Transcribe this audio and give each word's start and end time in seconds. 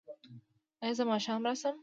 ایا 0.83 0.93
زه 0.97 1.03
ماښام 1.11 1.41
راشم؟ 1.47 1.75